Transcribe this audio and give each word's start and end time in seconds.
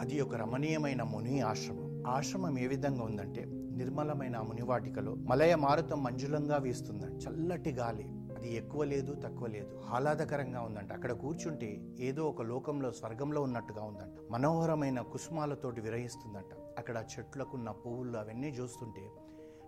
అది 0.00 0.20
ఒక 0.20 0.34
రమణీయమైన 0.34 1.02
ముని 1.02 1.40
ఆశ్రమం. 1.40 2.02
ఆశ్రమం 2.06 2.58
ఏ 2.58 2.66
విధంగా 2.66 3.04
ఉందంటే 3.04 3.44
నిర్మలమైన 3.48 4.38
మునివాటికలో 4.40 5.14
మలయ 5.14 5.54
మారుతం 5.54 6.02
మంజులంగా 6.02 6.56
వీస్తుందండి 6.56 7.24
చల్లటి 7.24 7.72
గాలి. 7.72 8.02
అది 8.36 8.54
ఎక్కువ 8.56 8.84
లేదు 8.84 9.14
తక్కువ 9.14 9.46
లేదు. 9.46 9.82
ఆహ్లాదకరంగా 9.92 10.60
ఉందంట. 10.60 10.92
అక్కడ 10.92 11.12
కూర్చుంటే 11.12 11.86
ఏదో 12.00 12.28
ఒక 12.28 12.42
లోకంలో 12.42 12.92
స్వర్గంలో 12.92 13.42
ఉన్నట్టుగా 13.42 13.82
ఉందంట. 13.82 14.16
మనోహరమైన 14.30 15.00
కుసుమాలతోటి 15.00 15.80
విరహిస్తుందంట. 15.80 16.54
అక్కడ 16.78 17.04
చెట్లకున్న 17.18 17.70
పువ్వులు 17.70 18.18
అవన్నీ 18.18 18.48
చూస్తుంటే 18.48 19.00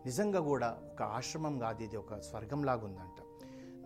నిజంగా 0.07 0.41
కూడా 0.41 0.77
ఒక 0.93 1.03
ఆశ్రమం 1.03 1.59
కాదు 1.59 1.83
ఇది 1.83 1.97
ఒక 1.97 2.15
స్వర్గంలాగుందంట 2.15 3.23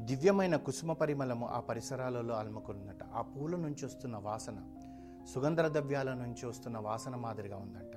దివ్యమైన 0.00 0.56
కుసుమ 0.56 0.92
పరిమళము 0.92 1.46
ఆ 1.46 1.60
పరిసరాలలో 1.60 2.34
అలుముకుందంట 2.34 3.04
ఆ 3.14 3.22
పూల 3.22 3.56
నుంచి 3.56 3.86
వస్తున్న 3.86 4.16
వాసన 4.16 4.58
సుగంధ 5.26 5.60
ద్రవ్యాల 5.60 6.14
నుంచి 6.14 6.46
వస్తున్న 6.46 6.78
వాసన 6.78 7.16
మాదిరిగా 7.16 7.56
ఉందంట. 7.56 7.92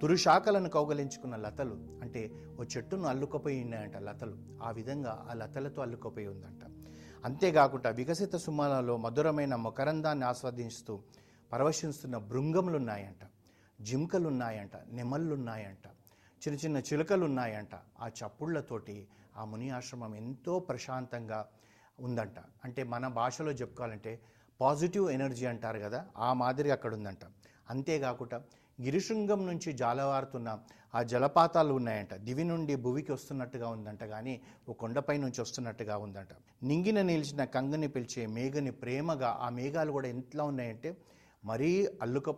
తురుశాఖలను 0.00 0.68
కౌగలించుకున్న 0.68 1.36
లతలు 1.36 1.98
అంటే 2.02 2.30
ఓ 2.60 2.64
చెట్టును 2.64 3.02
అల్లుకపోయి 3.02 3.62
ఉన్నాయంట 3.62 3.96
లతలు. 3.96 4.36
ఆ 4.62 4.70
విధంగా 4.70 5.26
ఆ 5.30 5.34
లతలతో 5.34 5.82
అల్లుకపోయి 5.82 6.26
ఉందంట. 6.26 6.60
అంతేకాకుండా 7.24 7.90
వికసిత 7.90 8.36
సుమాలలో 8.36 8.96
మధురమైన 8.96 9.54
మకరందాన్ని 9.54 10.24
ఆస్వాదిస్తూ 10.24 11.02
పరవశిస్తున్న 11.52 12.18
బృంగములున్నాయంట 12.18 13.26
జింకలున్నాయంట 13.82 14.76
నెమళ్ళున్నాయంట. 14.92 15.86
చిన్న 16.48 16.58
చిన్న 16.58 16.78
చిలుకలున్నాయంట. 16.78 17.74
ఆ 18.00 18.08
చప్పుళ్ళతోటి 18.08 19.08
ఆ 19.36 19.44
ముని 19.44 19.70
ఆశ్రమం 19.70 20.14
ఎంతో 20.14 20.58
ప్రశాంతంగా 20.58 21.46
ఉందంట. 22.00 22.38
అంటే 22.64 22.82
మన 22.82 23.08
భాషలో 23.08 23.52
చెప్పుకోవాలంటే 23.52 24.20
పాజిటివ్ 24.60 25.06
ఎనర్జీ 25.10 25.46
అంటారు 25.46 25.78
కదా 25.78 26.00
ఆ 26.18 26.30
మాదిరి 26.32 26.70
అక్కడ 26.70 26.92
ఉందంట 26.94 27.24
అంతేకాకుండా 27.70 28.38
గిరిశృంగం 28.78 29.40
నుంచి 29.46 29.70
జాలవారుతున్న 29.72 30.48
ఆ 30.94 31.00
జలపాతాలు 31.02 31.72
ఉన్నాయంట. 31.74 32.14
దివి 32.26 32.44
నుండి 32.44 32.74
భువికి 32.76 33.10
వస్తున్నట్టుగా 33.12 33.68
ఉందంట 33.68 34.02
కానీ 34.04 34.34
ఓ 34.68 34.72
కొండపై 34.72 35.16
నుంచి 35.18 35.40
వస్తున్నట్టుగా 35.40 35.96
ఉందంట. 35.96 36.32
నింగిన 36.62 37.00
నిలిచిన 37.02 37.44
కంగని 37.44 37.88
పిలిచే 37.88 38.22
మేఘని 38.26 38.72
ప్రేమగా 38.82 39.30
ఆ 39.40 39.48
మేఘాలు 39.58 39.92
కూడా 39.92 40.08
ఎంతలా 40.08 40.44
ఉన్నాయంటే 40.44 40.90
మరీ 41.44 41.70
అల్లుక 42.02 42.30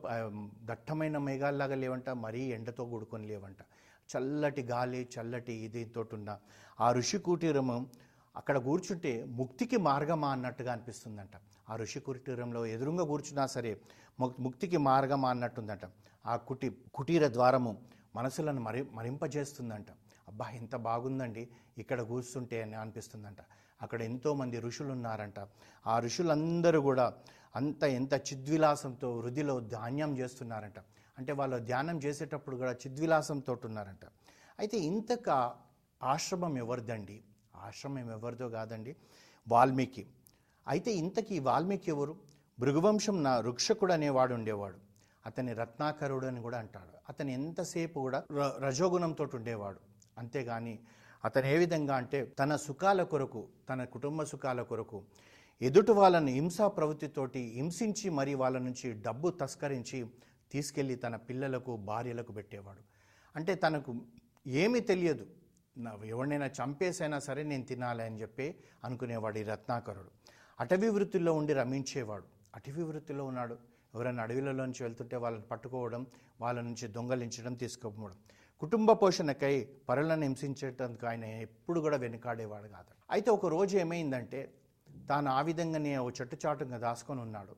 దట్టమైన 0.70 1.19
మేఘాల్లాగా 1.28 1.75
లేవంట 1.75 2.11
మరీ 2.25 2.43
ఎండతో 2.56 2.84
కూడుకొని 2.84 3.27
లేవంట. 3.27 3.61
చల్లటి 4.11 4.62
గాలి 4.62 5.09
చల్లటి 5.15 5.53
ఇదితో 5.67 6.03
ఉన్న 6.12 6.31
ఆ 6.81 6.93
ఋషి 6.93 7.19
కుటీరము 7.19 7.77
అక్కడ 8.36 8.58
కూర్చుంటే 8.58 9.25
ముక్తికి 9.25 9.77
మార్గమా 9.77 10.28
అన్నట్టుగా 10.28 10.72
అనిపిస్తుందంట. 10.72 11.30
ఆ 11.70 11.77
ఋషి 11.77 12.00
కుటీరంలో 12.00 12.66
ఎదురుగా 12.66 13.05
కూర్చున్నా 13.05 13.47
సరే 13.47 13.80
ముక్- 14.20 14.42
ముక్తికి 14.42 14.77
మార్గమా 14.77 15.30
అన్నట్టుందంట. 15.30 15.80
ఆ 16.27 16.36
కుటి 16.36 16.77
కుటీర 16.94 17.28
ద్వారము 17.28 17.83
మనసులను 18.16 18.60
మరి 18.60 18.83
మరింపజేస్తుందంట. 18.92 19.86
అబ్బా 20.28 20.50
ఎంత 20.50 20.77
బాగుందండి 20.77 21.48
ఇక్కడ 21.78 22.00
కూర్చుంటే 22.00 22.62
అని 22.62 22.75
అనిపిస్తుందంట. 22.75 23.36
అక్కడ 23.83 24.03
ఎంతోమంది 24.03 24.58
ఋషులు 24.58 24.92
ఉన్నారంట 24.92 25.34
ఆ 25.86 25.98
ఋషులందరూ 25.98 26.80
కూడా 26.80 27.12
అంత 27.56 27.84
ఎంత 27.84 28.14
చిద్విలాసంతో 28.14 29.19
వృద్ధిలో 29.19 29.60
ధాన్యం 29.60 30.19
చేస్తున్నారంట. 30.19 30.78
అంటే 31.19 31.33
వాళ్ళు 31.33 31.58
ధ్యానం 31.58 31.98
చేసేటప్పుడు 31.98 32.56
కూడా 32.56 32.72
చిద్విలాసంతో 32.72 33.58
ఉన్నారంట. 33.64 34.06
అయితే 34.58 34.78
ఇంతక 34.78 35.55
ఆశ్రమం 36.03 36.58
ఎవరిదండి? 36.58 37.25
ఆశ్రమం 37.63 38.11
ఎవరిదో 38.11 38.49
కాదండి 38.49 38.97
వాల్మీకి. 39.49 40.07
అయితే 40.69 40.93
ఇంతకీ 40.93 41.39
వాల్మీకి 41.39 41.91
ఎవరు? 41.91 42.17
భృగువంశం 42.61 43.23
నా 43.23 43.41
రుక్షకుడు 43.41 43.93
అనేవాడు 43.93 44.35
ఉండేవాడు. 44.35 44.79
అతని 45.27 45.53
రత్నాకరుడు 45.53 46.27
అని 46.27 46.43
కూడా 46.43 46.59
అంటాడు 46.59 46.99
అతను 47.09 47.31
ఎంతసేపు 47.31 48.01
కూడా 48.01 48.25
ర- 48.33 48.53
రజోగుణంతో 48.61 49.28
ఉండేవాడు. 49.34 49.81
అంతేగాని 50.19 50.78
అతను 51.25 51.47
ఏ 51.47 51.59
విధంగా 51.59 51.97
అంటే 51.97 52.25
తన 52.25 52.56
సుఖాల 52.56 53.03
కొరకు 53.03 53.49
తన 53.69 53.84
కుటుంబ 53.84 54.22
సుఖాల 54.22 54.62
కొరకు 54.62 55.05
ఎదుటి 55.62 55.93
వాళ్ళను 55.93 56.27
హింసా 56.27 56.69
ప్రవృత్తితోటి 56.69 57.53
హింసించి 57.55 58.11
మరి 58.11 58.34
వాళ్ళ 58.34 58.59
నుంచి 58.59 58.93
డబ్బు 58.93 59.31
తస్కరించి 59.31 60.06
తీసుకెళ్ళి 60.53 60.95
తన 60.95 61.17
పిల్లలకు 61.17 61.77
భార్యలకు 61.77 62.33
పెట్టేవాడు. 62.33 62.81
అంటే 63.37 63.55
తనకు 63.55 63.95
ఏమీ 64.47 64.81
తెలియదు. 64.81 65.27
ఎవరినైనా 66.05 66.47
చంపేసైనా 66.47 67.19
సరే 67.19 67.43
నేను 67.43 67.65
తినాలి 67.65 68.03
అని 68.03 68.21
చెప్పి 68.21 68.55
అనుకునేవాడు 68.84 69.38
ఈ 69.38 69.43
రత్నాకరుడు. 69.43 70.10
అటవీ 70.60 70.88
వృత్తిలో 70.88 71.34
ఉండి 71.34 71.53
రమించేవాడు. 71.53 72.25
అటవీ 72.55 72.83
వృత్తిలో 72.83 73.25
ఉన్నాడు. 73.25 73.59
ఎవరైనా 73.94 74.22
అడవిలలోంచి 74.22 74.83
వెళ్తుంటే 74.83 75.16
వాళ్ళని 75.16 75.44
పట్టుకోవడం 75.44 76.06
వాళ్ళ 76.41 76.60
నుంచి 76.60 76.88
దొంగలించడం 76.88 77.55
తీసుకోవడం 77.55 78.16
కుటుంబ 78.60 78.93
పోషణకై 78.93 79.69
పరులను 79.88 80.22
హింసించేటందుకు 80.22 81.06
ఆయన 81.06 81.25
ఎప్పుడు 81.25 81.81
కూడా 81.81 81.97
వెనుకాడేవాడు 81.97 82.69
కాదు. 82.69 82.94
అయితే 83.10 83.31
ఒక 83.31 83.47
రోజు 83.47 83.77
ఏమైందంటే 83.77 84.54
తాను 85.09 85.31
ఆ 85.31 85.41
విధంగానే 85.41 85.97
ఓ 85.97 86.10
చెట్టుచాటుగా 86.10 86.78
దాసుకొని 86.78 87.21
ఉన్నాడు. 87.21 87.56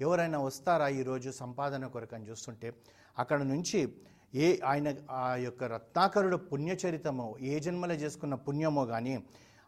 ఎవరైనా 0.00 0.38
వస్తారా 0.38 0.88
ఈరోజు 0.88 1.30
సంపాదన 1.30 1.86
కొరకు 1.86 2.14
అని 2.14 2.28
చూస్తుంటే 2.30 2.74
అక్కడ 3.18 3.42
నుంచి 3.42 3.94
ఏ 4.34 4.60
ఆయన 4.64 4.94
ఆ 5.10 5.36
యొక్క 5.36 5.64
రత్నాకరుడు 5.64 6.36
పుణ్యచరితమో 6.36 7.36
ఏ 7.40 7.60
జన్మలో 7.60 7.94
చేసుకున్న 7.94 8.34
పుణ్యమో 8.34 8.86
కానీ 8.86 9.14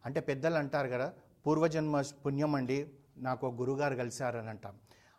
అంటే 0.07 0.21
పెద్దలు 0.21 0.55
అంటారు 0.55 0.89
కదా 0.89 1.13
పూర్వజన్మ 1.47 2.03
పుణ్యం 2.27 2.55
అండి 2.55 2.79
నాకు 3.19 3.47
గురుగారు 3.47 3.95
కలిశారని 3.95 4.49
అంటాం 4.49 4.75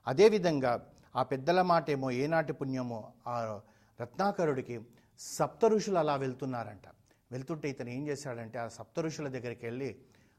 అదేవిధంగా 0.08 0.72
ఆ 1.16 1.24
పెద్దల 1.24 1.62
మాట 1.62 1.90
ఏమో 1.90 2.12
ఏనాటి 2.12 2.54
పుణ్యమో 2.54 3.00
ఆ 3.28 3.62
రత్నాకరుడికి 4.02 4.76
సప్త 5.20 5.66
ఋషులు 5.66 5.98
అలా 5.98 6.16
వెళ్తున్నారంట. 6.16 6.88
వెళ్తుంటే 7.32 7.70
ఇతను 7.70 7.90
ఏం 7.90 8.08
చేశాడంటే 8.08 8.60
ఆ 8.60 8.68
సప్త 8.68 9.00
ఋషుల 9.00 9.28
దగ్గరికి 9.28 9.66
వెళ్ళి 9.66 9.90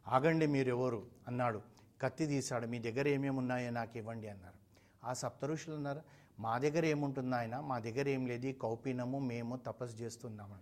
ఆగండి 0.08 0.46
మీరు 0.46 0.68
ఎవరు 0.68 1.06
అన్నాడు. 1.28 1.62
కత్తి 2.02 2.26
తీశాడు. 2.26 2.66
మీ 2.66 2.78
దగ్గర 2.78 3.08
ఏమేమి 3.08 3.38
ఉన్నాయో 3.38 3.70
నాకు 3.70 3.98
ఇవ్వండి 3.98 4.28
అన్నారు. 4.28 4.57
ఆ 5.08 5.12
సప్త 5.12 5.44
ఋషులు 5.44 5.74
అన్నారు 5.74 6.02
మా 6.38 6.58
దగ్గర 6.58 6.84
ఏముంటుంది 6.84 7.36
ఆయన 7.36 7.60
మా 7.60 7.78
దగ్గర 7.78 8.08
ఏం 8.08 8.26
లేదు. 8.26 8.52
కౌపీనము 8.52 9.18
మేము 9.18 9.56
తపస్సు 9.56 9.96
చేస్తున్నాము 9.96 10.56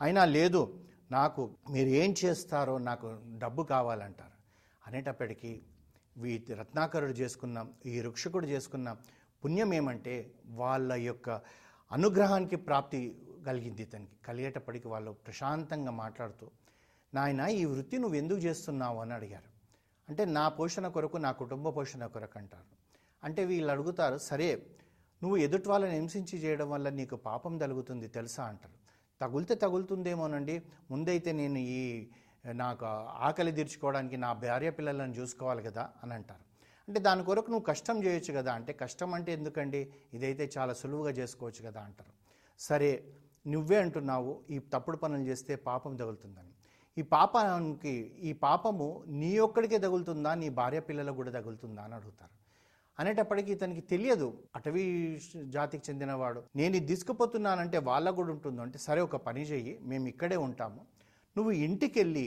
అయినా 0.00 0.24
లేదు. 0.24 0.84
నాకు 1.10 1.50
మీరు 1.70 1.88
ఏం 1.88 2.14
చేస్తారో 2.24 2.78
నాకు 2.78 3.20
డబ్బు 3.38 3.62
కావాలంటారు. 3.62 4.36
అనేటప్పటికీ 4.86 5.62
వీ 6.16 6.44
రత్నాకరుడు 6.58 7.10
చేసుకున్న 7.10 7.66
ఈ 7.86 8.00
రుక్షకుడు 8.00 8.46
చేసుకున్న 8.46 8.96
పుణ్యం 9.44 9.74
ఏమంటే 9.74 10.32
వాళ్ళ 10.46 10.92
యొక్క 10.92 11.30
అనుగ్రహానికి 11.92 12.56
ప్రాప్తి 12.56 13.22
కలిగింది 13.46 13.82
ఇతనికి. 13.82 14.12
కలిగేటప్పటికి 14.26 14.88
వాళ్ళు 14.88 15.10
ప్రశాంతంగా 15.10 15.90
మాట్లాడుతూ 15.90 16.50
నాయన 17.14 17.40
ఈ 17.40 17.64
వృత్తి 17.64 17.98
నువ్వు 17.98 18.16
ఎందుకు 18.16 18.38
చేస్తున్నావు? 18.38 19.00
అని 19.00 19.14
అడిగారు. 19.14 19.56
అంటే 20.08 20.24
నా 20.24 20.48
పోషణ 20.48 20.88
కొరకు 20.88 21.16
నా 21.16 21.32
కుటుంబ 21.32 21.68
పోషణ 21.68 22.06
కొరకు 22.06 22.38
అంటారు. 22.38 22.75
అంటే 23.26 23.44
వీళ్ళు 23.44 23.72
అడుగుతారు 23.72 24.18
సరే 24.18 24.66
నువ్వు 25.22 25.36
ఎదుటి 25.36 25.68
వాళ్ళని 25.68 25.92
హింసించి 25.92 26.38
చేయడం 26.38 26.70
వల్ల 26.70 26.88
నీకు 26.88 27.16
పాపం 27.16 27.58
తగులుతుంది 27.58 28.08
తెలుసా? 28.08 28.44
అంటారు. 28.44 28.76
తగులితే 29.20 29.54
తగులుతుందేమోనండి. 29.54 30.62
ముందైతే 30.90 31.32
నేను 31.32 31.58
ఈ 31.58 32.08
నాకు 32.52 32.84
ఆకలి 33.20 33.52
తీర్చుకోవడానికి 33.52 34.16
నా 34.16 34.32
భార్య 34.32 34.70
పిల్లలను 34.70 35.12
చూసుకోవాలి 35.12 35.62
కదా 35.62 35.90
అని 36.02 36.14
అంటారు. 36.14 36.44
అంటే 36.88 37.00
దాని 37.00 37.24
కొరకు 37.24 37.50
నువ్వు 37.50 37.64
కష్టం 37.64 38.04
చేయొచ్చు 38.04 38.34
కదా. 38.34 38.52
అంటే 38.52 38.72
కష్టం 38.72 39.14
అంటే 39.14 39.32
ఎందుకండి? 39.32 39.92
ఇదైతే 40.14 40.50
చాలా 40.58 40.72
సులువుగా 40.72 41.10
చేసుకోవచ్చు 41.10 41.70
కదా 41.70 41.80
అంటారు. 41.80 42.12
సరే 42.58 42.90
నువ్వే 43.46 43.76
అంటున్నావు 43.76 44.42
ఈ 44.50 44.58
తప్పుడు 44.58 44.96
పనులు 44.96 45.22
చేస్తే 45.22 45.56
పాపం 45.56 45.96
తగులుతుందని. 45.96 46.52
ఈ 46.98 47.02
పాపానికి 47.02 47.90
ఈ 48.22 48.32
పాపము 48.32 49.04
నీ 49.06 49.38
ఒక్కడికే 49.38 49.78
తగులుతుందా? 49.78 50.34
నీ 50.34 50.48
భార్య 50.48 50.80
పిల్లలకు 50.80 51.16
కూడా 51.16 51.30
తగులుతుందా? 51.30 51.82
అని 51.82 51.94
అడుగుతారు. 51.94 52.35
అనేటప్పటికీ 52.98 53.52
ఇతనికి 53.52 53.80
తెలియదు 53.80 54.28
అటవీ 54.56 54.84
జాతికి 55.44 55.90
చెందినవాడు. 55.90 56.42
నేను 56.56 56.76
ఇది 56.76 56.86
తీసుకుపోతున్నానంటే 56.86 57.78
వాళ్ళకు 57.78 58.16
కూడా 58.16 58.32
ఉంటుంది? 58.32 58.60
అంటే 58.62 58.78
సరే 58.78 59.00
ఒక 59.00 59.16
పని 59.16 59.42
చెయ్యి 59.42 59.78
మేము 59.82 60.08
ఇక్కడే 60.08 60.36
ఉంటాము. 60.36 60.80
నువ్వు 61.36 61.52
ఇంటికి 61.52 61.98
వెళ్ళి 62.00 62.26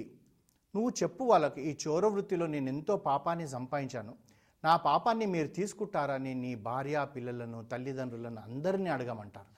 నువ్వు 0.75 0.89
చెప్పు 1.03 1.23
వాళ్ళకి 1.23 1.61
ఈ 1.61 1.77
చోర 1.87 2.05
వృత్తిలో 2.05 2.47
నేను 2.47 2.69
ఎంతో 2.69 2.97
పాపాన్ని 2.97 3.47
సంపాదించాను. 3.47 4.13
నా 4.63 4.77
పాపాన్ని 4.77 5.25
మీరు 5.25 5.47
తీసుకుంటారని 5.47 6.33
నీ 6.33 6.55
భార్య 6.55 7.07
పిల్లలను 7.15 7.63
తల్లిదండ్రులను 7.71 8.41
అందరినీ 8.41 8.89
అడగమంటారు. 8.89 9.51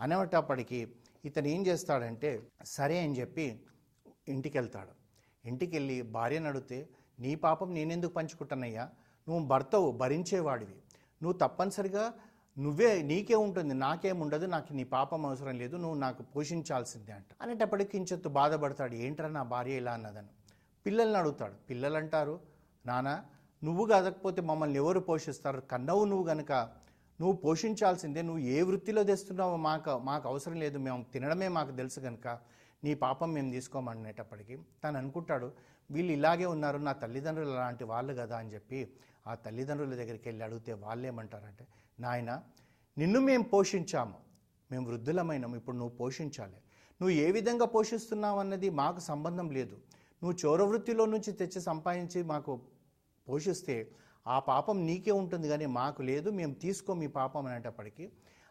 అనేటప్పటికీ 0.00 0.80
ఇతను 1.24 1.46
ఏం 1.46 1.66
చేస్తాడంటే 1.66 2.30
సరే 2.64 2.98
అని 2.98 3.20
చెప్పి 3.20 3.62
ఇంటికి 4.28 4.58
వెళ్తాడు 4.58 4.92
ఇంటికి 5.44 5.76
వెళ్ళి 5.76 6.02
భార్యను 6.02 6.48
అడిగితే 6.48 6.88
నీ 7.20 7.34
పాపం 7.34 7.74
నేనెందుకు 7.74 8.12
పంచుకుంటానయ్యా? 8.12 8.84
నువ్వు 9.28 9.42
భర్తవు 9.46 9.88
భరించేవాడివి. 10.02 10.76
నువ్వు 11.20 11.36
తప్పనిసరిగా 11.38 12.04
నువ్వే 12.56 12.90
నీకే 13.10 13.36
ఉంటుంది 13.44 13.74
నాకేముండదు 13.74 14.46
నాకు 14.54 14.70
నీ 14.78 14.84
పాపం 14.94 15.20
అవసరం 15.26 15.54
లేదు 15.62 15.76
నువ్వు 15.76 15.98
నాకు 15.98 16.22
పోషించాల్సిందే 16.34 17.12
అంట. 17.12 17.30
అనేటప్పటికి 17.42 17.90
కించెత్తు 17.90 18.28
బాధపడతాడు 18.38 18.94
ఏంట్రా 19.04 19.28
నా 19.28 19.42
భార్య 19.52 19.82
ఇలా 19.82 19.92
అన్నదని. 19.92 20.32
పిల్లల్ని 20.86 21.18
అడుగుతాడు 21.18 21.56
పిల్లలు 21.70 21.96
అంటారు 21.96 22.34
నానా 22.84 23.14
నువ్వు 23.62 23.84
కాదకపోతే 23.86 24.40
మమ్మల్ని 24.42 24.78
ఎవరు 24.82 25.00
పోషిస్తారు? 25.08 25.60
కన్నవు 25.72 26.04
నువ్వు 26.04 26.24
గనక 26.30 26.52
నువ్వు 27.20 27.34
పోషించాల్సిందే 27.44 28.20
నువ్వు 28.28 28.42
ఏ 28.54 28.58
వృత్తిలో 28.68 29.02
తెస్తున్నావో 29.10 29.56
మాకు 29.68 29.92
మాకు 30.08 30.24
అవసరం 30.28 30.56
లేదు 30.64 30.78
మేము 30.78 31.00
తినడమే 31.12 31.48
మాకు 31.58 31.72
తెలుసు 31.80 31.98
కనుక 32.00 32.26
నీ 32.82 32.92
పాపం 33.04 33.30
మేము 33.36 33.50
తీసుకోమనేటప్పటికీ 33.56 34.54
తను 34.82 34.96
అనుకుంటాడు 35.02 35.48
వీళ్ళు 35.90 36.12
ఇలాగే 36.18 36.46
ఉన్నారు 36.54 36.78
నా 36.88 36.92
తల్లిదండ్రులు 37.02 37.54
అలాంటి 37.58 37.84
వాళ్ళు 37.92 38.12
కదా 38.20 38.36
అని 38.42 38.50
చెప్పి 38.54 38.80
ఆ 39.30 39.32
తల్లిదండ్రుల 39.44 39.94
దగ్గరికి 40.00 40.26
వెళ్ళి 40.30 40.42
అడిగితే 40.46 40.72
వాళ్ళు 40.84 41.06
ఏమంటారంటే 41.10 41.64
నాయన 42.04 42.30
నిన్ను 42.96 43.20
మేము 43.28 43.44
పోషించాము 43.54 44.18
మేము 44.70 44.84
వృద్ధులమైనాము 44.90 45.54
ఇప్పుడు 45.60 45.76
నువ్వు 45.80 45.94
పోషించాలి. 45.96 46.58
నువ్వు 47.00 47.14
ఏ 47.24 47.26
విధంగా 47.36 47.66
పోషిస్తున్నావు 47.74 48.38
అన్నది 48.42 48.68
మాకు 48.80 49.00
సంబంధం 49.10 49.48
లేదు. 49.56 49.76
నువ్వు 50.22 50.34
చోరవృత్తిలో 50.42 51.04
నుంచి 51.14 51.30
తెచ్చి 51.40 51.60
సంపాదించి 51.70 52.20
మాకు 52.32 52.52
పోషిస్తే 53.26 53.76
ఆ 54.26 54.36
పాపం 54.50 54.76
నీకే 54.88 55.12
ఉంటుంది 55.20 55.46
కానీ 55.52 55.66
మాకు 55.78 56.00
లేదు 56.10 56.28
మేము 56.40 56.54
తీసుకో 56.64 56.94
మీ 57.02 57.08
పాపం 57.18 57.46
అనేటప్పటికీ 57.50 58.04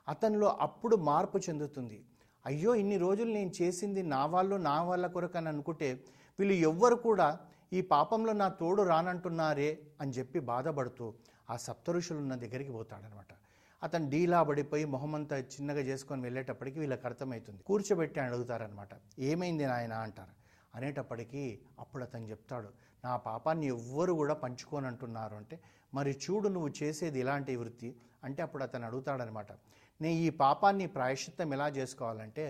అతనిలో 0.07 0.47
అప్పుడు 0.65 0.95
మార్పు 1.09 1.37
చెందుతుంది. 1.47 1.99
అయ్యో 2.45 2.75
ఇన్ని 2.75 2.97
రోజులు 2.97 3.31
నేను 3.33 3.51
చేసింది 3.61 4.03
నా 4.03 4.25
వాళ్ళు 4.25 4.55
నా 4.55 4.83
వాళ్ళ 4.83 5.07
కొరకు 5.07 5.37
అని 5.37 5.47
అనుకుంటే 5.47 6.03
వీళ్ళు 6.39 6.55
ఎవ్వరు 6.55 6.95
కూడా 6.95 7.39
ఈ 7.73 7.81
పాపంలో 7.81 8.33
నా 8.33 8.49
తోడు 8.49 8.83
రానంటున్నారే 8.83 9.79
అని 10.01 10.11
చెప్పి 10.11 10.39
బాధపడుతూ 10.39 11.13
ఆ 11.49 11.55
సప్తఋషులు 11.57 12.17
ఉన్న 12.17 12.35
దగ్గరికి 12.35 12.71
పోతాడనమాట. 12.71 13.27
అతను 13.83 14.09
డీలా 14.09 14.43
పడిపోయి 14.43 14.85
మొహమంతా 14.85 15.37
చిన్నగా 15.37 15.79
చేసుకొని 15.79 16.21
వెళ్ళేటప్పటికి 16.21 16.79
వీళ్ళకి 16.79 17.07
అర్థమవుతుంది 17.07 17.63
కూర్చోబెట్టి 17.63 18.19
అని 18.19 18.29
అడుగుతారనమాట. 18.29 18.89
ఏమైంది 19.19 19.65
నాయన? 19.65 19.93
అంటారు. 19.93 20.33
అనేటప్పటికీ 20.75 21.59
అప్పుడు 21.79 22.03
అతను 22.03 22.25
చెప్తాడు 22.25 22.69
నా 23.05 23.17
పాపాన్ని 23.17 23.67
ఎవ్వరు 23.67 24.13
కూడా 24.13 24.33
పంచుకోనంటున్నారు. 24.33 25.35
అంటే 25.35 25.59
మరి 25.93 26.11
చూడు 26.11 26.49
నువ్వు 26.49 26.71
చేసేది 26.83 27.19
ఇలాంటి 27.19 27.55
వృత్తి? 27.55 27.95
అంటే 28.23 28.43
అప్పుడు 28.43 28.63
అతను 28.63 28.85
అడుగుతాడనమాట 28.85 29.51
నేను 30.01 30.17
ఈ 30.17 30.29
పాపాన్ని 30.29 30.87
ప్రాయశ్చిత్తం 30.87 31.53
ఎలా 31.53 31.67
చేసుకోవాలంటే 31.69 32.45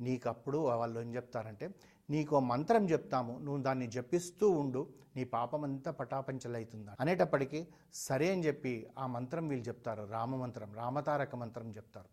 నీకప్పుడు 0.00 0.58
వాళ్ళు 0.58 1.00
ఏం 1.00 1.14
చెప్తారంటే 1.14 1.66
నీకు 2.10 2.40
మంత్రం 2.40 2.84
చెప్తాము 2.90 3.38
నువ్వు 3.38 3.62
దాన్ని 3.62 3.86
జపిస్తూ 3.86 4.50
ఉండు 4.50 4.82
నీ 5.16 5.24
పాపం 5.24 5.62
అంతా 5.64 5.90
పటాపంచలవుతుంది 5.90 6.90
అనేటప్పటికీ 7.00 7.60
సరే 7.94 8.32
అని 8.32 8.44
చెప్పి 8.44 8.86
ఆ 8.98 9.06
మంత్రం 9.06 9.48
వీళ్ళు 9.48 9.64
చెప్తారు 9.68 10.02
రామ 10.10 10.36
మంత్రం 10.36 10.74
రామతారక 10.74 11.34
మంత్రం 11.34 11.68
చెప్తారు. 11.70 12.08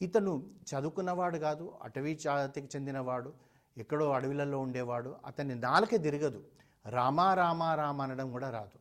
ఇతను 0.00 0.32
చదువుకున్నవాడు 0.70 1.38
కాదు 1.38 1.78
అటవీ 1.82 2.14
జాతికి 2.14 2.68
చెందినవాడు 2.76 3.30
ఎక్కడో 3.76 4.06
అడవిలలో 4.12 4.58
ఉండేవాడు 4.58 5.16
అతని 5.26 5.54
నాలుకే 5.54 5.98
తిరగదు 5.98 6.40
రామా 6.86 7.34
రామా 7.34 7.74
రామ 7.74 8.02
అనడం 8.02 8.30
కూడా 8.32 8.50
రాదు. 8.50 8.78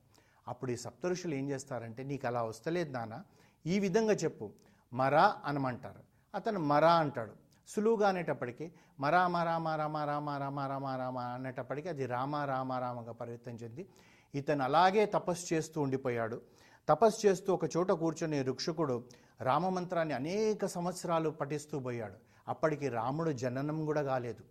అప్పుడు 0.47 0.71
ఈ 0.71 0.75
సప్తఋషులు 0.75 1.35
ఏం 1.35 1.49
చేస్తారంటే 1.49 2.03
నీకు 2.03 2.27
అలా 2.27 2.43
వస్తలేదు 2.43 2.91
నాన్న 2.91 3.17
ఈ 3.65 3.79
విధంగా 3.79 4.13
చెప్పు 4.13 4.45
మరా 4.93 5.35
అనమంటారు. 5.45 6.03
అతను 6.35 6.59
మరా 6.59 6.93
అంటాడు. 6.93 7.31
సులువుగా 7.67 8.09
అనేటప్పటికీ 8.09 8.71
మరా 8.99 9.27
మరా 9.27 9.57
మరా 9.57 9.87
మరా 9.87 10.19
మరా 10.19 10.49
మరా 10.49 10.95
రామ 10.95 11.17
అనేటప్పటికీ 11.17 11.89
అది 11.89 12.05
రామ 12.05 12.35
రామ 12.35 12.73
రామగా 12.73 13.11
పరివర్తన 13.11 13.51
చెంది 13.51 13.89
ఇతను 14.35 14.63
అలాగే 14.63 15.05
తపస్సు 15.05 15.53
చేస్తూ 15.53 15.81
ఉండిపోయాడు. 15.81 16.41
తపస్సు 16.89 17.27
చేస్తూ 17.27 17.53
ఒక 17.53 17.65
చోట 17.77 17.91
కూర్చొని 17.91 18.41
రుక్షకుడు 18.43 19.03
రామమంత్రాన్ని 19.41 20.13
అనేక 20.13 20.65
సంవత్సరాలు 20.65 21.29
పఠిస్తూ 21.29 21.79
పోయాడు. 21.79 22.13
అప్పటికి 22.47 22.89
రాముడు 22.89 23.31
జననం 23.31 23.85
కూడా 23.85 24.01
కాలేదు. 24.01 24.43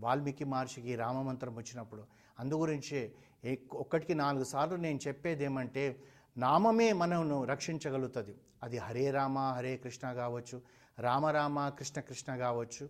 వాల్మీకి 0.00 0.44
మహర్షికి 0.44 0.96
రామమంత్రం 0.96 1.56
వచ్చినప్పుడు. 1.56 2.06
అందు 2.38 2.54
గురించి 2.54 3.12
ఒక్కటికి 3.72 4.14
నాలుగు 4.14 4.44
సార్లు 4.44 4.76
నేను 4.76 4.98
చెప్పేది 5.08 5.44
ఏమంటే 5.44 6.02
నామమే 6.36 6.92
మనను 6.92 7.44
రక్షించగలుగుతుంది. 7.44 8.34
అది 8.62 8.78
హరే 8.78 9.10
రామ 9.10 9.38
హరే 9.38 9.76
కృష్ణ 9.76 10.12
కావచ్చు 10.12 10.60
రామరామ 10.98 11.68
కృష్ణ 11.68 12.00
కృష్ణ 12.00 12.36
కావచ్చు. 12.36 12.88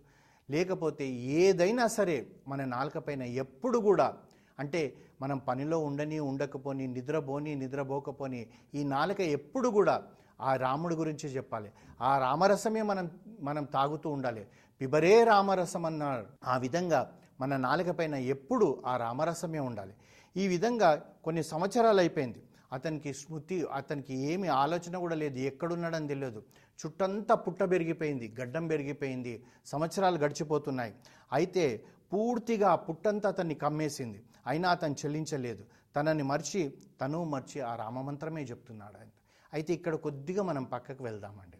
లేకపోతే 0.51 1.07
ఏదైనా 1.09 1.87
సరే 1.87 2.27
మన 2.47 2.65
నాలుకపైన 2.65 3.23
ఎప్పుడు 3.23 3.79
కూడా 3.79 4.13
అంటే 4.59 4.93
మనం 5.21 5.37
పనిలో 5.37 5.79
ఉండని 5.79 6.19
ఉండకపోని 6.19 6.87
నిద్రపోని 6.87 7.55
నిద్రపోకపోని 7.55 8.47
ఈ 8.75 8.83
నాలుక 8.83 9.21
ఎప్పుడు 9.21 9.69
కూడా 9.69 10.03
ఆ 10.41 10.55
రాముడి 10.55 10.95
గురించి 10.95 11.29
చెప్పాలి. 11.29 11.71
ఆ 12.01 12.17
రామరసమే 12.17 12.81
మనం 12.81 13.11
మనం 13.39 13.63
తాగుతూ 13.63 14.09
ఉండాలి. 14.09 14.47
పిబరే 14.81 15.23
రామరసం 15.23 15.85
అన్నాడు. 15.85 16.25
ఆ 16.43 16.57
విధంగా 16.57 17.17
మన 17.39 17.57
నాలుకపైన 17.57 18.15
ఎప్పుడు 18.15 18.83
ఆ 18.85 18.97
రామరసమే 18.97 19.59
ఉండాలి. 19.59 19.93
ఈ 20.37 20.47
విధంగా 20.47 21.03
కొన్ని 21.23 21.43
సంవత్సరాలు 21.43 21.99
అయిపోయింది. 21.99 22.43
అతనికి 22.73 23.13
స్మృతి 23.13 23.65
అతనికి 23.73 24.13
ఏమి 24.13 24.47
ఆలోచన 24.47 24.97
కూడా 24.97 25.15
లేదు. 25.15 25.39
ఎక్కడున్నాడని 25.39 26.07
తెలియదు. 26.07 26.43
చుట్టంతా 26.85 27.35
పుట్ట 27.35 27.63
పెరిగిపోయింది 27.63 28.35
గడ్డం 28.41 28.67
పెరిగిపోయింది 28.67 29.43
సంవత్సరాలు 29.65 30.17
గడిచిపోతున్నాయి. 30.17 30.93
అయితే 31.33 31.85
పూర్తిగా 32.13 32.75
పుట్టంతా 32.75 33.29
అతన్ని 33.29 33.55
కమ్మేసింది. 33.55 34.23
అయినా 34.47 34.69
అతను 34.69 34.93
చెల్లించలేదు. 34.93 35.65
తనని 35.95 36.23
మర్చి 36.23 36.73
తను 37.01 37.23
మర్చి 37.23 37.61
ఆ 37.61 37.75
రామమంత్రమే 37.75 38.43
చెప్తున్నాడు 38.43 38.97
ఆయన. 38.97 39.09
అయితే 39.53 39.73
ఇక్కడ 39.73 39.95
కొద్దిగా 39.95 40.43
మనం 40.43 40.63
పక్కకు 40.63 41.03
వెళ్దామండి. 41.03 41.57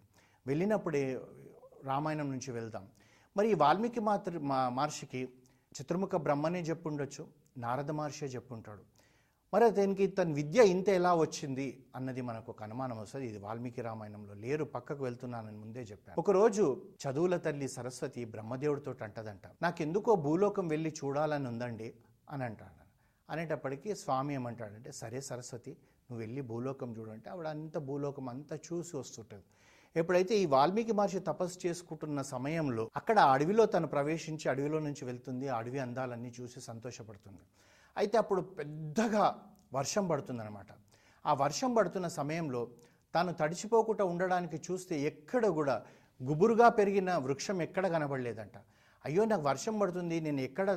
వెళ్ళినప్పుడే 0.48 1.20
రామాయణం 1.84 2.32
నుంచి 2.32 2.52
వెళ్దాం. 2.52 2.88
మరి 3.38 3.52
ఈ 3.52 3.54
వాల్మీకి 3.54 4.00
మాతృ 4.00 4.40
మహర్షికి 4.40 5.30
చతుర్ముఖ 5.82 6.16
బ్రహ్మనే 6.16 6.62
చెప్పుండొచ్చు 6.62 7.28
నారద 7.58 7.92
మహర్షి 7.92 8.26
చెప్పుంటాడు. 8.26 9.01
మరి 9.54 9.66
అతనికి 9.66 10.08
తన 10.08 10.34
విద్య 10.34 10.64
ఇంత 10.64 10.90
ఎలా 10.90 11.16
వచ్చింది 11.16 11.86
అన్నది 11.96 12.22
మనకు 12.22 12.52
ఒక 12.52 12.64
అనుమానం 12.64 12.98
వస్తుంది. 12.98 13.26
ఇది 13.28 13.38
వాల్మీకి 13.38 13.82
రామాయణంలో 13.82 14.34
లేరు 14.34 14.66
పక్కకు 14.66 15.04
వెళ్తున్నానని 15.04 15.58
ముందే 15.58 15.82
చెప్పాను. 15.82 16.20
ఒకరోజు 16.20 16.82
చదువుల 17.02 17.38
తల్లి 17.38 17.68
సరస్వతి 17.68 18.26
బ్రహ్మదేవుడితో 18.26 18.92
అంటదంట. 19.02 19.42
నాకెందుకో 19.62 20.16
భూలోకం 20.16 20.68
వెళ్ళి 20.68 20.90
చూడాలని 20.90 21.48
ఉందండి 21.48 21.94
అని 22.30 22.44
అంటాడు. 22.44 22.86
అనేటప్పటికీ 23.30 23.96
స్వామి 23.96 24.34
ఏమంటాడంటే 24.34 24.92
సరే 24.92 25.22
సరస్వతి 25.22 25.72
నువ్వు 26.10 26.20
వెళ్ళి 26.20 26.42
భూలోకం 26.42 26.96
చూడంటే 27.00 27.30
ఆవిడ 27.30 27.48
అంత 27.48 27.78
భూలోకం 27.78 28.30
అంతా 28.30 28.56
చూసి 28.56 28.98
వస్తుంటుంది. 28.98 29.44
ఎప్పుడైతే 29.96 30.38
ఈ 30.38 30.46
వాల్మీకి 30.46 30.92
మహర్షి 30.92 31.20
తపస్సు 31.20 31.68
చేసుకుంటున్న 31.68 32.22
సమయంలో 32.22 32.90
అక్కడ 32.96 33.20
అడవిలో 33.20 33.66
తను 33.66 33.88
ప్రవేశించి 33.88 34.50
అడవిలో 34.50 34.80
నుంచి 34.80 35.06
వెళ్తుంది. 35.06 35.48
ఆ 35.48 35.58
అడవి 35.58 35.80
అందాలన్నీ 35.80 36.34
చూసి 36.42 36.62
సంతోషపడుతుంది. 36.62 37.44
అయితే 37.98 38.18
అప్పుడు 38.18 38.42
పెద్దగా 38.42 39.24
వర్షం 39.74 40.08
పడుతుందన్నమాట. 40.08 40.68
ఆ 41.26 41.34
వర్షం 41.34 41.74
పడుతున్న 41.74 42.08
సమయంలో 42.20 42.62
తాను 43.14 43.32
తడిచిపోకుండా 43.34 44.04
ఉండడానికి 44.06 44.58
చూస్తే 44.68 44.96
ఎక్కడ 45.02 45.46
కూడా 45.60 45.76
గుబురుగా 46.20 46.70
పెరిగిన 46.70 47.12
వృక్షం 47.16 47.62
ఎక్కడ 47.62 47.86
కనబడలేదంట. 47.88 48.58
అయ్యో 49.06 49.26
నాకు 49.26 49.42
వర్షం 49.42 49.80
పడుతుంది 49.80 50.20
నేను 50.20 50.42
ఎక్కడ 50.42 50.70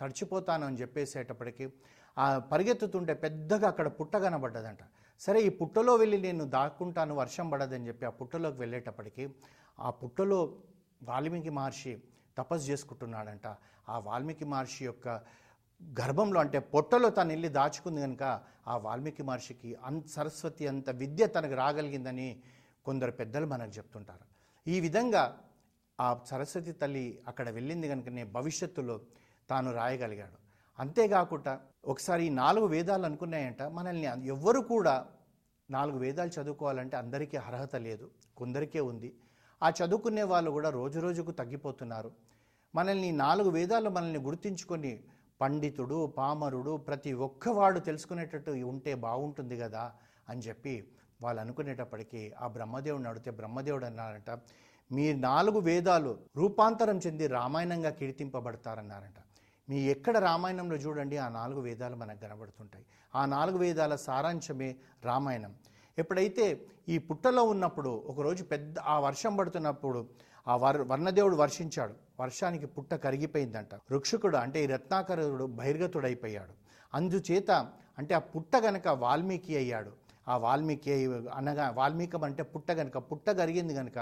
తడిచిపోతాను 0.00 0.66
అని 0.66 0.76
చెప్పేసేటప్పటికి 0.76 1.72
ఆ 2.18 2.38
పరిగెత్తుతుంటే 2.38 3.14
పెద్దగా 3.14 3.68
అక్కడ 3.68 3.88
పుట్ట 3.88 4.16
కనబడ్డదంట. 4.16 4.82
సరే 5.20 5.40
ఈ 5.40 5.48
పుట్టలో 5.48 5.92
వెళ్ళి 5.94 6.18
నేను 6.18 6.44
దాక్కుంటాను 6.44 7.14
వర్షం 7.14 7.50
పడదని 7.50 7.88
చెప్పి 7.88 8.06
ఆ 8.06 8.10
పుట్టలోకి 8.10 8.58
వెళ్ళేటప్పటికి 8.58 9.24
ఆ 9.80 9.90
పుట్టలో 9.90 10.40
వాల్మీకి 11.02 11.50
మహర్షి 11.50 11.92
తపస్సు 12.38 12.70
చేసుకుంటున్నాడంట. 12.70 13.46
ఆ 13.88 13.98
వాల్మీకి 13.98 14.44
మహర్షి 14.44 14.84
యొక్క 14.84 15.08
గర్భంలో 16.00 16.40
అంటే 16.40 16.58
పొట్టలో 16.58 17.10
తను 17.10 17.28
వెళ్ళి 17.28 17.48
దాచుకుంది 17.48 18.00
కనుక 18.00 18.40
ఆ 18.68 18.76
వాల్మీకి 18.76 19.22
మహర్షికి 19.22 19.74
అంత 19.74 20.06
సరస్వతి 20.06 20.66
అంత 20.66 20.90
విద్య 20.90 21.26
తనకు 21.26 21.54
రాగలిగిందని 21.54 22.42
కొందరు 22.84 23.10
పెద్దలు 23.10 23.46
మనకు 23.46 23.70
చెప్తుంటారు. 23.70 24.24
ఈ 24.66 24.80
విధంగా 24.80 25.38
ఆ 26.00 26.20
సరస్వతి 26.26 26.72
తల్లి 26.72 27.18
అక్కడ 27.28 27.50
వెళ్ళింది 27.50 27.88
కనుకనే 27.88 28.24
భవిష్యత్తులో 28.24 29.00
తాను 29.50 29.72
రాయగలిగాడు. 29.72 30.38
అంతేకాకుండా 30.78 31.60
ఒకసారి 31.84 32.26
ఈ 32.26 32.28
నాలుగు 32.28 32.66
వేదాలు 32.66 33.04
అనుకున్నాయంట 33.04 33.62
మనల్ని 33.62 34.26
ఎవ్వరు 34.26 34.60
కూడా 34.60 35.06
నాలుగు 35.70 35.98
వేదాలు 35.98 36.30
చదువుకోవాలంటే 36.40 36.96
అందరికీ 36.96 37.36
అర్హత 37.36 37.76
లేదు 37.76 38.10
కొందరికే 38.36 38.80
ఉంది. 38.80 39.14
ఆ 39.62 39.70
చదువుకునే 39.70 40.22
వాళ్ళు 40.22 40.50
కూడా 40.50 40.70
రోజు 40.70 41.00
రోజుకు 41.00 41.30
తగ్గిపోతున్నారు. 41.30 42.12
మనల్ని 42.74 43.12
నాలుగు 43.12 43.50
వేదాలు 43.50 43.90
మనల్ని 43.90 44.18
గుర్తించుకొని 44.18 45.04
పండితుడు 45.42 46.06
పామరుడు 46.18 46.76
ప్రతి 46.76 47.12
ఒక్కవాడు 47.12 47.80
తెలుసుకునేటట్టు 47.80 48.50
ఉంటే 48.50 48.94
బాగుంటుంది 48.94 49.56
కదా 49.58 49.92
అని 50.28 50.40
చెప్పి 50.40 50.74
వాళ్ళు 51.22 51.40
అనుకునేటప్పటికీ 51.40 52.32
ఆ 52.40 52.46
బ్రహ్మదేవుడిని 52.46 53.08
అడిగితే 53.08 53.30
బ్రహ్మదేవుడు 53.30 53.86
అన్నారంట 53.86 54.30
మీ 54.92 55.12
నాలుగు 55.12 55.58
వేదాలు 55.58 56.18
రూపాంతరం 56.36 56.98
చెంది 56.98 57.26
రామాయణంగా 57.26 57.90
కీర్తింపబడతారన్నారంట. 57.90 59.18
మీ 59.68 59.78
ఎక్కడ 59.90 60.18
రామాయణంలో 60.18 60.76
చూడండి 60.76 61.16
ఆ 61.16 61.28
నాలుగు 61.28 61.60
వేదాలు 61.60 61.96
మనకు 61.96 62.20
కనబడుతుంటాయి. 62.20 62.84
ఆ 63.14 63.26
నాలుగు 63.26 63.58
వేదాల 63.58 63.94
సారాంశమే 63.96 64.76
రామాయణం. 65.04 65.54
ఎప్పుడైతే 65.98 66.66
ఈ 66.88 66.98
పుట్టలో 66.98 67.42
ఉన్నప్పుడు 67.42 68.04
ఒకరోజు 68.06 68.44
పెద్ద 68.44 68.78
ఆ 68.78 68.98
వర్షం 68.98 69.36
పడుతున్నప్పుడు 69.36 70.08
ఆ 70.48 70.56
వర్ 70.56 70.80
వర్ణదేవుడు 70.82 71.36
వర్షించాడు. 71.36 71.94
వర్షానికి 72.22 72.66
పుట్ట 72.66 72.94
కరిగిపోయిందంట. 73.04 73.74
రుక్షకుడు 73.90 74.36
అంటే 74.36 74.64
ఈ 74.64 74.66
రత్నాకరుడు 74.66 75.44
బహిర్గతుడైపోయాడు. 75.58 76.54
అందుచేత 76.94 77.50
అంటే 77.98 78.12
ఆ 78.14 78.18
పుట్ట 78.34 78.56
గనక 78.56 78.88
వాల్మీకి 79.04 79.56
అయ్యాడు. 79.56 79.92
ఆ 80.28 80.36
వాల్మీకి 80.36 80.92
అనగా 81.34 81.66
వాల్మీకం 81.76 82.24
అంటే 82.24 82.42
పుట్ట 82.42 82.70
గనక 82.80 82.96
పుట్ట 83.10 83.30
గరిగింది 83.30 83.74
గనక 83.74 83.98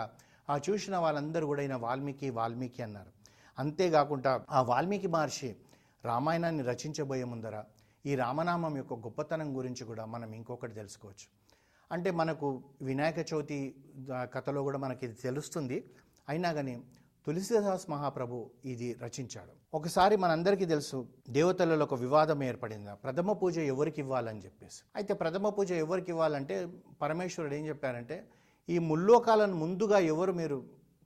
ఆ 0.51 0.55
చూసిన 0.69 0.97
వాళ్ళందరూ 0.97 1.47
కూడా 1.47 1.63
ఈయన 1.63 1.77
వాల్మీకి 1.87 2.31
వాల్మీకి 2.39 2.83
అన్నారు. 2.83 3.13
అంతేకాకుండా 3.59 4.33
ఆ 4.51 4.63
వాల్మీకి 4.63 5.09
మహర్షి 5.15 5.51
రామాయణాన్ని 6.05 6.63
రచించబోయే 6.63 7.25
ముందర 7.25 7.57
ఈ 8.07 8.13
రామనామం 8.15 8.77
యొక్క 8.77 8.93
గొప్పతనం 9.07 9.49
గురించి 9.57 9.85
కూడా 9.85 10.05
మనం 10.05 10.33
ఇంకొకటి 10.33 10.75
తెలుసుకోవచ్చు. 10.75 11.27
అంటే 11.93 12.11
మనకు 12.21 12.49
వినాయక 12.83 13.19
చవితి 13.33 13.59
కథలో 14.35 14.61
కూడా 14.63 14.79
మనకి 14.79 15.03
ఇది 15.07 15.15
తెలుస్తుంది. 15.15 15.79
అయినా 16.29 16.53
కానీ 16.53 16.75
తులసిదాస్ 17.27 17.85
మహాప్రభు 17.93 18.37
ఇది 18.73 18.89
రచించాడు. 19.05 19.53
ఒకసారి 19.79 20.15
మనందరికీ 20.23 20.67
తెలుసు 20.73 20.99
దేవతలలో 21.37 21.85
ఒక 21.89 21.97
వివాదం 22.05 22.43
ఏర్పడింది. 22.51 22.93
ప్రథమ 23.05 23.33
పూజ 23.41 23.57
ఎవరికి 23.73 24.01
ఇవ్వాలని 24.05 24.41
చెప్పేసి. 24.47 24.81
అయితే 24.99 25.13
ప్రథమ 25.23 25.49
పూజ 25.57 25.71
ఎవరికి 25.85 26.11
ఇవ్వాలంటే 26.15 26.57
పరమేశ్వరుడు 27.03 27.55
ఏం 27.59 27.65
చెప్పారంటే 27.71 28.17
ఈ 28.69 28.79
ముల్లోకాలను 28.91 29.57
ముందుగా 29.65 29.99
ఎవరు 30.13 30.33
మీరు 30.41 30.59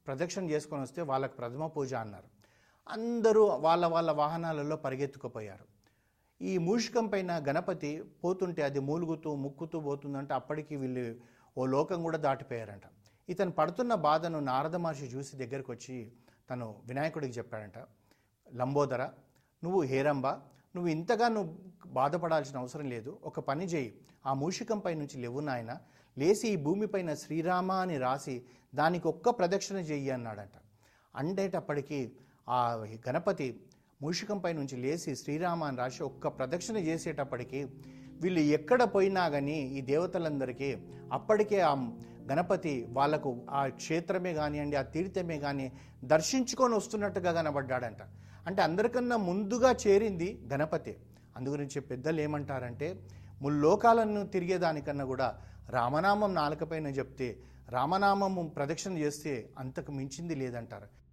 ప్రదక్షిణ 0.06 0.44
చేసుకొని 0.52 0.82
వస్తే 0.86 1.02
వాళ్ళకి 1.10 1.34
ప్రథమ 1.40 1.66
పూజ 1.76 1.92
అన్నారు. 2.04 2.28
అందరూ 2.86 3.42
వాళ్ళ 3.66 3.84
వాళ్ళ 3.94 4.10
వాహనాలలో 4.22 4.76
పరిగెత్తుకుపోయారు. 4.86 5.66
ఈ 6.40 6.54
మూషికం 6.58 7.06
పైన 7.12 7.32
గణపతి 7.48 7.90
పోతుంటే 8.24 8.62
అది 8.62 8.80
మూలుగుతూ 8.88 9.30
ముక్కుతూ 9.44 9.78
పోతుందంటే 9.80 10.32
అప్పటికి 10.34 10.74
వీళ్ళు 10.76 11.04
ఓ 11.58 11.64
లోకం 11.74 11.98
కూడా 12.02 12.18
దాటిపోయారంట. 12.18 12.86
ఇతను 13.28 13.50
పడుతున్న 13.50 13.94
బాధను 13.94 14.40
నారద 14.40 14.76
మహర్షి 14.76 15.04
చూసి 15.04 15.36
దగ్గరకు 15.36 15.72
వచ్చి 15.72 16.12
తను 16.50 16.82
వినాయకుడికి 16.86 17.32
చెప్పాడంట 17.32 17.78
లంబోదర 18.54 19.02
నువ్వు 19.64 19.82
హేరంబ 19.82 20.26
నువ్వు 20.76 20.86
ఇంతగా 20.86 21.28
నువ్వు 21.28 21.58
బాధపడాల్సిన 21.86 22.58
అవసరం 22.58 22.88
లేదు. 22.88 23.18
ఒక 23.24 23.40
పని 23.40 23.64
చేయి. 23.64 23.94
ఆ 24.26 24.34
మూషికంపై 24.34 24.94
నుంచి 24.94 25.20
లేవు 25.20 25.40
నాయన. 25.40 25.78
లేచి 26.18 26.48
ఈ 26.48 26.56
భూమిపైన 26.56 27.14
శ్రీరామ 27.14 27.72
అని 27.72 27.98
రాసి 27.98 28.44
దానికి 28.74 29.08
ఒక్క 29.08 29.30
ప్రదక్షిణ 29.30 29.76
చెయ్యి 29.76 30.10
అన్నాడంట. 30.10 30.56
అండేటప్పటికీ 31.16 32.12
ఆ 32.48 32.86
గణపతి 33.08 33.64
మూషికంపై 34.02 34.52
నుంచి 34.52 34.76
లేచి 34.76 35.16
శ్రీరామ 35.16 35.64
అని 35.64 35.76
రాసి 35.76 36.02
ఒక్క 36.02 36.28
ప్రదక్షిణ 36.28 36.76
చేసేటప్పటికీ 36.76 37.64
వీళ్ళు 38.20 38.40
ఎక్కడ 38.40 38.82
పోయినా 38.82 39.28
కానీ 39.28 39.58
ఈ 39.58 39.80
దేవతలందరికీ 39.80 40.76
అప్పటికే 41.12 41.60
ఆ 41.60 41.74
గణపతి 42.30 42.74
వాళ్ళకు 42.90 43.30
ఆ 43.50 43.66
క్షేత్రమే 43.68 44.32
కానివ్వండి 44.34 44.76
ఆ 44.76 44.82
తీర్థమే 44.94 45.38
కానీ 45.38 45.72
దర్శించుకొని 46.04 46.74
వస్తున్నట్టుగా 46.74 47.32
కనబడ్డాడంట. 47.32 48.02
అంటే 48.46 48.62
అందరికన్నా 48.62 49.16
ముందుగా 49.16 49.70
చేరింది 49.86 50.28
గణపతి. 50.52 50.94
అందుగురించి 51.36 51.80
పెద్దలు 51.80 52.20
ఏమంటారంటే 52.20 52.88
ముల్లోకాలను 53.42 54.26
తిరిగేదానికన్నా 54.26 55.04
కూడా 55.04 55.28
రామనామం 55.70 56.34
నాలుకపైన 56.34 56.86
చెప్తే 56.86 57.28
రామనామము 57.68 58.42
ప్రదక్షిణ 58.48 58.98
చేస్తే 58.98 59.32
అంతకు 59.58 59.92
మించింది 59.92 60.34
లేదంటారు. 60.34 61.03